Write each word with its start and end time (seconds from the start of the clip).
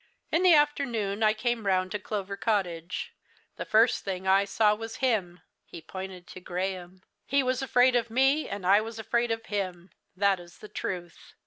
"In 0.31 0.41
the 0.41 0.55
afternoon 0.55 1.21
I 1.21 1.33
came 1.35 1.67
round 1.67 1.91
to 1.91 1.99
Clover 1.99 2.35
Cottage. 2.35 3.13
The 3.57 3.65
first 3.65 4.03
thing 4.03 4.25
I 4.27 4.45
saw 4.45 4.73
was 4.73 4.95
him." 4.95 5.41
He 5.63 5.79
pointed 5.79 6.25
to 6.29 6.39
Graham. 6.39 7.03
"He 7.27 7.43
was 7.43 7.61
afraid 7.61 7.95
of 7.95 8.09
me, 8.09 8.49
and 8.49 8.65
I 8.65 8.81
was 8.81 8.97
afraid 8.97 9.29
of 9.29 9.45
him 9.45 9.91
that 10.15 10.39
is 10.39 10.57
the 10.57 10.69
truth. 10.69 11.35